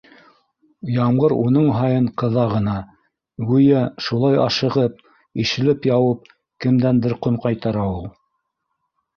[0.93, 2.73] Ямғыр уның һайын ҡыҙа ғына,
[3.51, 4.97] гүйә, шулай ашығып,
[5.45, 6.35] ишелеп яуып
[6.67, 8.03] кемдәндер ҡон ҡайтара ул